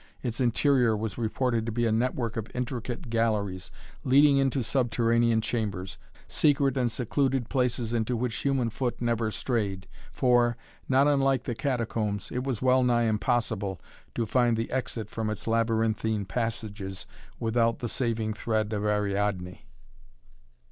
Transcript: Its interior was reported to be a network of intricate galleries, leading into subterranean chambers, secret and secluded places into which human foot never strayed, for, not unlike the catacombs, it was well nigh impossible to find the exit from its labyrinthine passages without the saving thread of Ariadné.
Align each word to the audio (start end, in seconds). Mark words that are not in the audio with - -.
Its 0.23 0.41
interior 0.41 0.97
was 0.97 1.15
reported 1.19 1.63
to 1.63 1.71
be 1.71 1.85
a 1.85 1.91
network 1.91 2.35
of 2.35 2.47
intricate 2.55 3.11
galleries, 3.11 3.69
leading 4.03 4.37
into 4.37 4.63
subterranean 4.63 5.41
chambers, 5.41 5.99
secret 6.27 6.75
and 6.75 6.89
secluded 6.91 7.49
places 7.49 7.93
into 7.93 8.17
which 8.17 8.37
human 8.37 8.71
foot 8.71 8.99
never 8.99 9.29
strayed, 9.29 9.85
for, 10.11 10.57
not 10.89 11.05
unlike 11.07 11.43
the 11.43 11.53
catacombs, 11.53 12.31
it 12.31 12.43
was 12.43 12.63
well 12.63 12.81
nigh 12.81 13.03
impossible 13.03 13.79
to 14.15 14.25
find 14.25 14.57
the 14.57 14.71
exit 14.71 15.07
from 15.07 15.29
its 15.29 15.45
labyrinthine 15.45 16.25
passages 16.25 17.05
without 17.39 17.77
the 17.77 17.87
saving 17.87 18.33
thread 18.33 18.73
of 18.73 18.81
Ariadné. 18.81 19.59